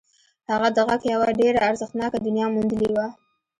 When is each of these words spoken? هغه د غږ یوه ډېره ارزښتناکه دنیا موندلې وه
هغه 0.51 0.67
د 0.75 0.77
غږ 0.87 1.01
یوه 1.13 1.27
ډېره 1.39 1.59
ارزښتناکه 1.69 2.17
دنیا 2.25 2.45
موندلې 2.53 2.89
وه 2.95 3.07